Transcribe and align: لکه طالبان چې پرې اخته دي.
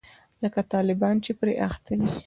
لکه 0.43 0.61
طالبان 0.73 1.15
چې 1.25 1.31
پرې 1.39 1.53
اخته 1.67 1.93
دي. 1.99 2.09